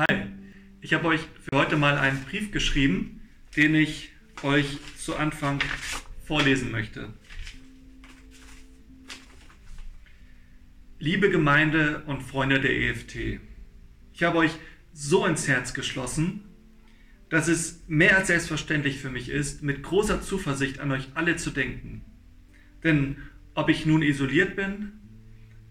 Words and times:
Hi, 0.00 0.22
ich 0.80 0.94
habe 0.94 1.08
euch 1.08 1.20
für 1.20 1.58
heute 1.58 1.76
mal 1.76 1.98
einen 1.98 2.24
Brief 2.24 2.52
geschrieben, 2.52 3.20
den 3.54 3.74
ich 3.74 4.12
euch 4.42 4.78
zu 4.96 5.14
Anfang 5.14 5.60
vorlesen 6.24 6.70
möchte. 6.70 7.12
Liebe 10.98 11.28
Gemeinde 11.28 12.02
und 12.06 12.22
Freunde 12.22 12.60
der 12.60 12.74
EFT, 12.74 13.40
ich 14.14 14.22
habe 14.22 14.38
euch 14.38 14.52
so 14.94 15.26
ins 15.26 15.46
Herz 15.46 15.74
geschlossen, 15.74 16.46
dass 17.28 17.48
es 17.48 17.84
mehr 17.86 18.16
als 18.16 18.28
selbstverständlich 18.28 19.00
für 19.00 19.10
mich 19.10 19.28
ist, 19.28 19.62
mit 19.62 19.82
großer 19.82 20.22
Zuversicht 20.22 20.80
an 20.80 20.92
euch 20.92 21.08
alle 21.12 21.36
zu 21.36 21.50
denken. 21.50 22.06
Denn 22.84 23.18
ob 23.52 23.68
ich 23.68 23.84
nun 23.84 24.00
isoliert 24.00 24.56
bin 24.56 24.92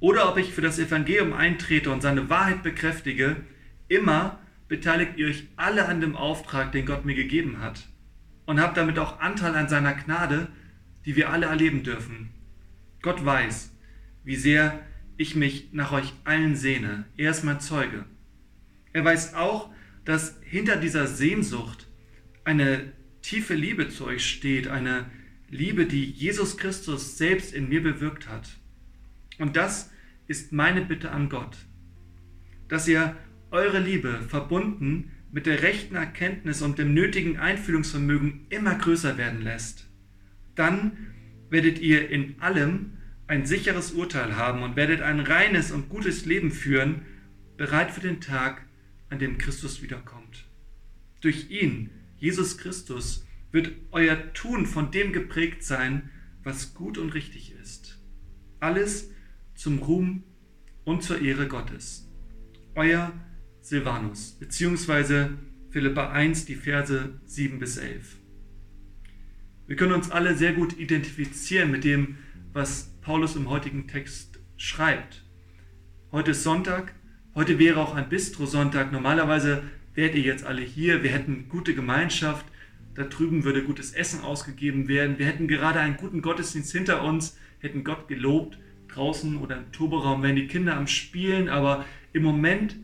oder 0.00 0.30
ob 0.30 0.36
ich 0.36 0.52
für 0.52 0.60
das 0.60 0.78
Evangelium 0.78 1.32
eintrete 1.32 1.90
und 1.90 2.02
seine 2.02 2.28
Wahrheit 2.28 2.62
bekräftige, 2.62 3.36
immer 3.88 4.38
beteiligt 4.68 5.12
ihr 5.16 5.28
euch 5.28 5.48
alle 5.56 5.86
an 5.86 6.00
dem 6.00 6.16
Auftrag, 6.16 6.72
den 6.72 6.86
Gott 6.86 7.04
mir 7.04 7.14
gegeben 7.14 7.60
hat. 7.60 7.88
Und 8.46 8.60
habt 8.60 8.76
damit 8.76 8.98
auch 8.98 9.20
Anteil 9.20 9.54
an 9.54 9.68
seiner 9.68 9.94
Gnade, 9.94 10.48
die 11.04 11.16
wir 11.16 11.30
alle 11.30 11.46
erleben 11.46 11.82
dürfen. 11.82 12.30
Gott 13.02 13.24
weiß, 13.24 13.72
wie 14.24 14.36
sehr 14.36 14.80
ich 15.16 15.34
mich 15.34 15.72
nach 15.72 15.92
euch 15.92 16.12
allen 16.24 16.56
sehne. 16.56 17.04
Er 17.16 17.30
ist 17.30 17.44
mein 17.44 17.60
Zeuge. 17.60 18.04
Er 18.92 19.04
weiß 19.04 19.34
auch, 19.34 19.70
dass 20.04 20.38
hinter 20.42 20.76
dieser 20.76 21.06
Sehnsucht 21.06 21.86
eine 22.44 22.92
tiefe 23.20 23.54
Liebe 23.54 23.88
zu 23.88 24.06
euch 24.06 24.26
steht, 24.26 24.68
eine 24.68 25.06
Liebe, 25.50 25.86
die 25.86 26.04
Jesus 26.04 26.56
Christus 26.56 27.18
selbst 27.18 27.52
in 27.52 27.68
mir 27.68 27.82
bewirkt 27.82 28.28
hat. 28.28 28.48
Und 29.38 29.56
das 29.56 29.90
ist 30.26 30.52
meine 30.52 30.82
Bitte 30.82 31.10
an 31.10 31.28
Gott, 31.28 31.56
dass 32.68 32.88
ihr 32.88 33.16
eure 33.50 33.80
Liebe 33.80 34.22
verbunden 34.28 35.12
mit 35.30 35.46
der 35.46 35.62
rechten 35.62 35.94
Erkenntnis 35.94 36.62
und 36.62 36.78
dem 36.78 36.94
nötigen 36.94 37.38
Einfühlungsvermögen 37.38 38.46
immer 38.50 38.74
größer 38.74 39.18
werden 39.18 39.42
lässt. 39.42 39.88
Dann 40.54 40.96
werdet 41.50 41.78
ihr 41.78 42.10
in 42.10 42.40
allem 42.40 42.98
ein 43.26 43.46
sicheres 43.46 43.92
Urteil 43.92 44.36
haben 44.36 44.62
und 44.62 44.76
werdet 44.76 45.02
ein 45.02 45.20
reines 45.20 45.70
und 45.70 45.88
gutes 45.88 46.24
Leben 46.24 46.50
führen, 46.50 47.02
bereit 47.56 47.90
für 47.90 48.00
den 48.00 48.20
Tag, 48.20 48.64
an 49.10 49.18
dem 49.18 49.38
Christus 49.38 49.82
wiederkommt. 49.82 50.46
Durch 51.20 51.50
ihn, 51.50 51.90
Jesus 52.18 52.58
Christus, 52.58 53.26
wird 53.52 53.72
euer 53.90 54.32
Tun 54.34 54.66
von 54.66 54.90
dem 54.90 55.12
geprägt 55.12 55.62
sein, 55.62 56.10
was 56.42 56.74
gut 56.74 56.98
und 56.98 57.14
richtig 57.14 57.54
ist. 57.60 57.98
Alles 58.60 59.10
zum 59.54 59.78
Ruhm 59.78 60.24
und 60.84 61.02
zur 61.02 61.20
Ehre 61.20 61.48
Gottes. 61.48 62.08
Euer 62.74 63.12
Silvanus, 63.68 64.32
beziehungsweise 64.40 65.30
Philippa 65.68 66.10
1, 66.10 66.46
die 66.46 66.54
Verse 66.54 67.20
7 67.26 67.58
bis 67.58 67.76
11. 67.76 68.16
Wir 69.66 69.76
können 69.76 69.92
uns 69.92 70.10
alle 70.10 70.34
sehr 70.34 70.54
gut 70.54 70.78
identifizieren 70.78 71.70
mit 71.70 71.84
dem, 71.84 72.16
was 72.54 72.94
Paulus 73.02 73.36
im 73.36 73.50
heutigen 73.50 73.86
Text 73.86 74.40
schreibt. 74.56 75.22
Heute 76.12 76.30
ist 76.30 76.44
Sonntag, 76.44 76.94
heute 77.34 77.58
wäre 77.58 77.80
auch 77.80 77.94
ein 77.94 78.08
Bistro-Sonntag. 78.08 78.90
Normalerweise 78.90 79.62
wärt 79.94 80.14
ihr 80.14 80.22
jetzt 80.22 80.44
alle 80.44 80.62
hier, 80.62 81.02
wir 81.02 81.10
hätten 81.10 81.50
gute 81.50 81.74
Gemeinschaft, 81.74 82.46
da 82.94 83.04
drüben 83.04 83.44
würde 83.44 83.64
gutes 83.64 83.92
Essen 83.92 84.22
ausgegeben 84.22 84.88
werden, 84.88 85.18
wir 85.18 85.26
hätten 85.26 85.46
gerade 85.46 85.80
einen 85.80 85.98
guten 85.98 86.22
Gottesdienst 86.22 86.72
hinter 86.72 87.04
uns, 87.04 87.36
hätten 87.58 87.84
Gott 87.84 88.08
gelobt, 88.08 88.58
draußen 88.88 89.36
oder 89.36 89.58
im 89.58 89.72
Turberaum 89.72 90.22
wären 90.22 90.36
die 90.36 90.46
Kinder 90.46 90.74
am 90.74 90.86
Spielen, 90.86 91.50
aber 91.50 91.84
im 92.14 92.22
Moment 92.22 92.76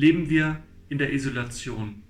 leben 0.00 0.30
wir 0.30 0.62
in 0.88 0.96
der 0.96 1.12
Isolation. 1.12 2.02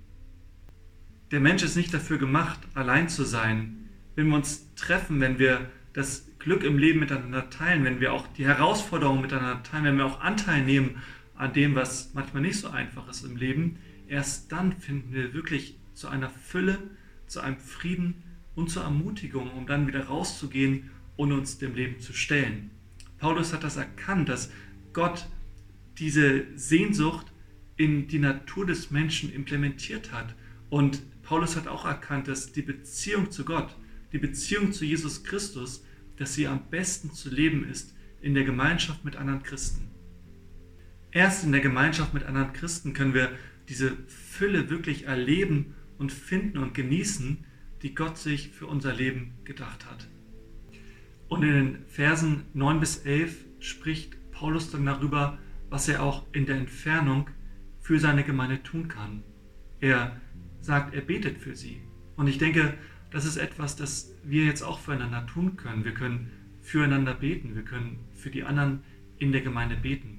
Der 1.32 1.40
Mensch 1.40 1.64
ist 1.64 1.76
nicht 1.76 1.92
dafür 1.92 2.18
gemacht, 2.18 2.60
allein 2.74 3.08
zu 3.08 3.24
sein. 3.24 3.88
Wenn 4.14 4.28
wir 4.28 4.36
uns 4.36 4.72
treffen, 4.76 5.20
wenn 5.20 5.40
wir 5.40 5.68
das 5.92 6.28
Glück 6.38 6.62
im 6.62 6.78
Leben 6.78 7.00
miteinander 7.00 7.50
teilen, 7.50 7.82
wenn 7.82 8.00
wir 8.00 8.12
auch 8.12 8.28
die 8.28 8.46
Herausforderungen 8.46 9.22
miteinander 9.22 9.62
teilen, 9.64 9.84
wenn 9.84 9.96
wir 9.96 10.06
auch 10.06 10.20
Anteil 10.20 10.64
nehmen 10.64 11.02
an 11.34 11.52
dem, 11.52 11.74
was 11.74 12.14
manchmal 12.14 12.42
nicht 12.42 12.60
so 12.60 12.68
einfach 12.68 13.08
ist 13.08 13.24
im 13.24 13.36
Leben, 13.36 13.78
erst 14.06 14.52
dann 14.52 14.72
finden 14.72 15.12
wir 15.12 15.34
wirklich 15.34 15.76
zu 15.92 16.06
einer 16.06 16.30
Fülle, 16.30 16.78
zu 17.26 17.40
einem 17.40 17.58
Frieden 17.58 18.22
und 18.54 18.70
zur 18.70 18.84
Ermutigung, 18.84 19.50
um 19.50 19.66
dann 19.66 19.88
wieder 19.88 20.04
rauszugehen 20.04 20.90
und 21.16 21.32
uns 21.32 21.58
dem 21.58 21.74
Leben 21.74 21.98
zu 21.98 22.12
stellen. 22.12 22.70
Paulus 23.18 23.52
hat 23.52 23.64
das 23.64 23.76
erkannt, 23.76 24.28
dass 24.28 24.52
Gott 24.92 25.26
diese 25.98 26.44
Sehnsucht 26.56 27.26
in 27.80 28.08
die 28.08 28.18
Natur 28.18 28.66
des 28.66 28.90
Menschen 28.90 29.32
implementiert 29.32 30.12
hat. 30.12 30.34
Und 30.68 31.00
Paulus 31.22 31.56
hat 31.56 31.66
auch 31.66 31.86
erkannt, 31.86 32.28
dass 32.28 32.52
die 32.52 32.60
Beziehung 32.60 33.30
zu 33.30 33.42
Gott, 33.46 33.74
die 34.12 34.18
Beziehung 34.18 34.72
zu 34.72 34.84
Jesus 34.84 35.24
Christus, 35.24 35.82
dass 36.18 36.34
sie 36.34 36.46
am 36.46 36.68
besten 36.68 37.14
zu 37.14 37.30
leben 37.30 37.66
ist 37.66 37.94
in 38.20 38.34
der 38.34 38.44
Gemeinschaft 38.44 39.02
mit 39.02 39.16
anderen 39.16 39.42
Christen. 39.42 39.88
Erst 41.10 41.42
in 41.42 41.52
der 41.52 41.62
Gemeinschaft 41.62 42.12
mit 42.12 42.24
anderen 42.24 42.52
Christen 42.52 42.92
können 42.92 43.14
wir 43.14 43.32
diese 43.70 43.96
Fülle 44.08 44.68
wirklich 44.68 45.06
erleben 45.06 45.72
und 45.96 46.12
finden 46.12 46.58
und 46.58 46.74
genießen, 46.74 47.46
die 47.80 47.94
Gott 47.94 48.18
sich 48.18 48.50
für 48.50 48.66
unser 48.66 48.92
Leben 48.92 49.32
gedacht 49.44 49.86
hat. 49.86 50.06
Und 51.28 51.44
in 51.44 51.54
den 51.54 51.86
Versen 51.86 52.42
9 52.52 52.78
bis 52.78 52.98
11 52.98 53.46
spricht 53.58 54.18
Paulus 54.32 54.70
dann 54.70 54.84
darüber, 54.84 55.38
was 55.70 55.88
er 55.88 56.02
auch 56.02 56.26
in 56.34 56.44
der 56.44 56.56
Entfernung 56.56 57.30
für 57.80 57.98
seine 57.98 58.24
Gemeinde 58.24 58.62
tun 58.62 58.88
kann. 58.88 59.22
Er 59.80 60.20
sagt, 60.60 60.94
er 60.94 61.00
betet 61.00 61.38
für 61.38 61.56
sie. 61.56 61.80
Und 62.16 62.26
ich 62.26 62.38
denke, 62.38 62.74
das 63.10 63.24
ist 63.24 63.36
etwas, 63.36 63.76
das 63.76 64.14
wir 64.22 64.44
jetzt 64.44 64.62
auch 64.62 64.78
füreinander 64.78 65.26
tun 65.26 65.56
können. 65.56 65.84
Wir 65.84 65.94
können 65.94 66.30
füreinander 66.60 67.14
beten, 67.14 67.54
wir 67.54 67.64
können 67.64 67.98
für 68.12 68.30
die 68.30 68.44
anderen 68.44 68.80
in 69.18 69.32
der 69.32 69.40
Gemeinde 69.40 69.76
beten. 69.76 70.18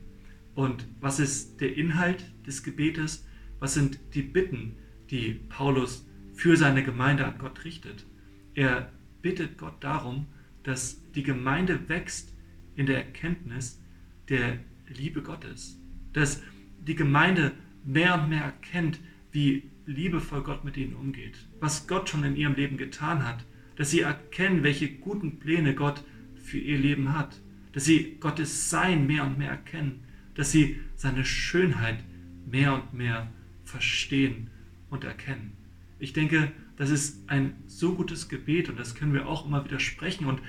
Und 0.55 0.87
was 0.99 1.19
ist 1.19 1.61
der 1.61 1.77
Inhalt 1.77 2.25
des 2.45 2.63
Gebetes? 2.63 3.25
Was 3.59 3.75
sind 3.75 3.99
die 4.13 4.23
Bitten, 4.23 4.75
die 5.09 5.33
Paulus 5.49 6.07
für 6.33 6.57
seine 6.57 6.83
Gemeinde 6.83 7.25
an 7.25 7.37
Gott 7.37 7.63
richtet? 7.63 8.05
Er 8.53 8.91
bittet 9.21 9.57
Gott 9.57 9.83
darum, 9.83 10.27
dass 10.63 11.01
die 11.13 11.23
Gemeinde 11.23 11.87
wächst 11.87 12.35
in 12.75 12.85
der 12.85 12.97
Erkenntnis 12.97 13.81
der 14.29 14.59
Liebe 14.87 15.21
Gottes, 15.21 15.79
dass 16.13 16.41
die 16.87 16.95
Gemeinde 16.95 17.51
mehr 17.85 18.15
und 18.15 18.29
mehr 18.29 18.43
erkennt, 18.43 18.99
wie 19.31 19.63
liebevoll 19.85 20.43
Gott 20.43 20.63
mit 20.63 20.77
ihnen 20.77 20.95
umgeht, 20.95 21.37
was 21.59 21.87
Gott 21.87 22.09
schon 22.09 22.23
in 22.23 22.35
ihrem 22.35 22.55
Leben 22.55 22.77
getan 22.77 23.25
hat, 23.25 23.45
dass 23.75 23.91
sie 23.91 24.01
erkennen, 24.01 24.63
welche 24.63 24.89
guten 24.89 25.39
Pläne 25.39 25.73
Gott 25.73 26.03
für 26.35 26.59
ihr 26.59 26.77
Leben 26.77 27.13
hat, 27.13 27.39
dass 27.73 27.85
sie 27.85 28.17
Gottes 28.19 28.69
Sein 28.69 29.07
mehr 29.07 29.23
und 29.23 29.37
mehr 29.37 29.49
erkennen, 29.49 30.03
dass 30.35 30.51
sie 30.51 30.79
seine 30.95 31.25
Schönheit 31.25 32.03
mehr 32.49 32.73
und 32.73 32.93
mehr 32.93 33.31
verstehen 33.63 34.49
und 34.89 35.03
erkennen. 35.03 35.53
Ich 35.99 36.13
denke, 36.13 36.51
das 36.75 36.89
ist 36.89 37.29
ein 37.29 37.53
so 37.67 37.93
gutes 37.93 38.27
Gebet 38.27 38.69
und 38.69 38.79
das 38.79 38.95
können 38.95 39.13
wir 39.13 39.27
auch 39.27 39.45
immer 39.45 39.63
wieder 39.63 39.79
sprechen. 39.79 40.25
Und, 40.25 40.41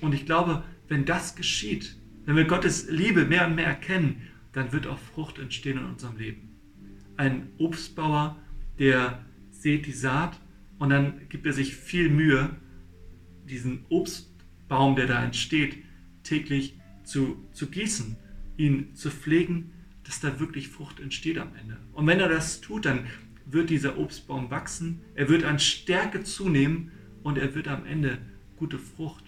und 0.00 0.14
ich 0.14 0.24
glaube, 0.24 0.62
wenn 0.88 1.04
das 1.04 1.36
geschieht, 1.36 1.96
wenn 2.24 2.36
wir 2.36 2.44
Gottes 2.44 2.88
Liebe 2.88 3.24
mehr 3.24 3.46
und 3.46 3.56
mehr 3.56 3.66
erkennen, 3.66 4.22
dann 4.52 4.72
wird 4.72 4.86
auch 4.86 4.98
Frucht 4.98 5.38
entstehen 5.38 5.78
in 5.78 5.84
unserem 5.84 6.16
Leben. 6.16 6.56
Ein 7.16 7.48
Obstbauer, 7.58 8.36
der 8.78 9.24
sät 9.50 9.86
die 9.86 9.92
Saat 9.92 10.40
und 10.78 10.90
dann 10.90 11.28
gibt 11.28 11.46
er 11.46 11.52
sich 11.52 11.76
viel 11.76 12.08
Mühe, 12.08 12.50
diesen 13.48 13.84
Obstbaum, 13.88 14.96
der 14.96 15.06
da 15.06 15.22
entsteht, 15.22 15.78
täglich 16.22 16.78
zu, 17.04 17.44
zu 17.52 17.68
gießen, 17.68 18.16
ihn 18.56 18.94
zu 18.94 19.10
pflegen, 19.10 19.72
dass 20.04 20.20
da 20.20 20.40
wirklich 20.40 20.68
Frucht 20.68 21.00
entsteht 21.00 21.38
am 21.38 21.54
Ende. 21.54 21.76
Und 21.92 22.06
wenn 22.06 22.20
er 22.20 22.28
das 22.28 22.60
tut, 22.60 22.84
dann 22.84 23.06
wird 23.46 23.70
dieser 23.70 23.98
Obstbaum 23.98 24.50
wachsen, 24.50 25.00
er 25.14 25.28
wird 25.28 25.44
an 25.44 25.58
Stärke 25.58 26.22
zunehmen 26.22 26.92
und 27.22 27.36
er 27.36 27.54
wird 27.54 27.68
am 27.68 27.84
Ende 27.84 28.18
gute 28.56 28.78
Frucht 28.78 29.24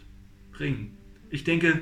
bringen. 0.52 0.96
Ich 1.30 1.44
denke, 1.44 1.80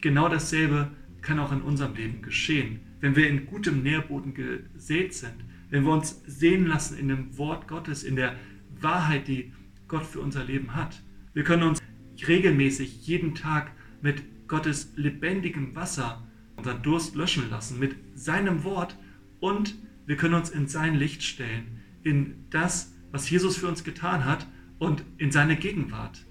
genau 0.00 0.28
dasselbe 0.28 0.90
kann 1.26 1.40
auch 1.40 1.52
in 1.52 1.60
unserem 1.60 1.94
Leben 1.94 2.22
geschehen. 2.22 2.80
Wenn 3.00 3.16
wir 3.16 3.28
in 3.28 3.46
gutem 3.46 3.82
Nährboden 3.82 4.32
gesät 4.32 5.12
sind, 5.12 5.34
wenn 5.70 5.84
wir 5.84 5.92
uns 5.92 6.22
sehen 6.26 6.66
lassen 6.66 6.96
in 6.96 7.08
dem 7.08 7.36
Wort 7.36 7.66
Gottes, 7.66 8.04
in 8.04 8.14
der 8.14 8.36
Wahrheit, 8.80 9.26
die 9.26 9.52
Gott 9.88 10.06
für 10.06 10.20
unser 10.20 10.44
Leben 10.44 10.74
hat. 10.74 11.02
Wir 11.34 11.42
können 11.42 11.64
uns 11.64 11.82
regelmäßig 12.26 13.06
jeden 13.06 13.34
Tag 13.34 13.72
mit 14.02 14.22
Gottes 14.46 14.92
lebendigem 14.94 15.74
Wasser 15.74 16.22
unseren 16.54 16.82
Durst 16.82 17.16
löschen 17.16 17.50
lassen, 17.50 17.78
mit 17.78 17.96
seinem 18.14 18.64
Wort 18.64 18.96
und 19.40 19.74
wir 20.06 20.16
können 20.16 20.34
uns 20.34 20.50
in 20.50 20.68
sein 20.68 20.94
Licht 20.94 21.22
stellen, 21.22 21.82
in 22.04 22.46
das, 22.50 22.94
was 23.10 23.28
Jesus 23.28 23.56
für 23.56 23.66
uns 23.66 23.82
getan 23.82 24.24
hat 24.24 24.46
und 24.78 25.02
in 25.18 25.32
seine 25.32 25.56
Gegenwart. 25.56 26.24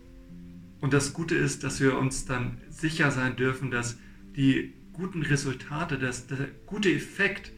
Und 0.79 0.93
das 0.93 1.13
Gute 1.13 1.35
ist, 1.35 1.63
dass 1.63 1.81
wir 1.81 1.97
uns 1.97 2.25
dann 2.25 2.57
sicher 2.69 3.11
sein 3.11 3.35
dürfen, 3.35 3.71
dass 3.71 3.99
die 4.35 4.73
guten 4.95 5.21
Resultate, 5.21 5.97
dass 5.97 6.27
der 6.27 6.47
gute 6.65 6.91
Effekt, 6.91 7.51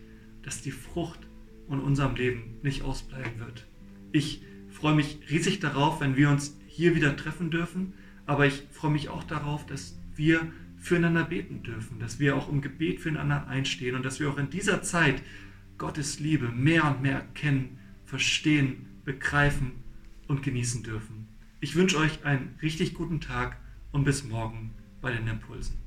dass 0.43 0.61
die 0.61 0.71
Frucht 0.71 1.19
und 1.67 1.79
unserem 1.79 2.15
Leben 2.15 2.55
nicht 2.63 2.81
ausbleiben 2.81 3.39
wird. 3.39 3.67
Ich 4.11 4.41
freue 4.69 4.95
mich 4.95 5.19
riesig 5.29 5.59
darauf, 5.59 6.01
wenn 6.01 6.15
wir 6.15 6.29
uns 6.29 6.57
hier 6.67 6.95
wieder 6.95 7.15
treffen 7.15 7.51
dürfen, 7.51 7.93
aber 8.25 8.45
ich 8.45 8.63
freue 8.71 8.91
mich 8.91 9.09
auch 9.09 9.23
darauf, 9.23 9.65
dass 9.65 9.99
wir 10.15 10.51
füreinander 10.77 11.23
beten 11.23 11.63
dürfen, 11.63 11.99
dass 11.99 12.19
wir 12.19 12.35
auch 12.35 12.49
im 12.49 12.61
Gebet 12.61 13.01
füreinander 13.01 13.47
einstehen 13.47 13.95
und 13.95 14.03
dass 14.03 14.19
wir 14.19 14.29
auch 14.29 14.37
in 14.37 14.49
dieser 14.49 14.81
Zeit 14.81 15.21
Gottes 15.77 16.19
Liebe 16.19 16.49
mehr 16.49 16.85
und 16.85 17.01
mehr 17.01 17.25
kennen, 17.33 17.77
verstehen, 18.05 18.85
begreifen 19.05 19.71
und 20.27 20.43
genießen 20.43 20.83
dürfen. 20.83 21.27
Ich 21.59 21.75
wünsche 21.75 21.97
euch 21.97 22.25
einen 22.25 22.55
richtig 22.61 22.93
guten 22.93 23.21
Tag 23.21 23.57
und 23.91 24.03
bis 24.03 24.23
morgen 24.23 24.73
bei 25.01 25.11
den 25.11 25.27
Impulsen. 25.27 25.86